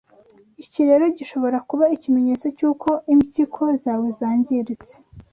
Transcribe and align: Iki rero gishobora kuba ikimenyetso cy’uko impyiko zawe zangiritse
Iki 0.63 0.81
rero 0.87 1.05
gishobora 1.17 1.57
kuba 1.69 1.85
ikimenyetso 1.95 2.47
cy’uko 2.57 2.89
impyiko 3.13 3.63
zawe 3.83 4.07
zangiritse 4.19 4.95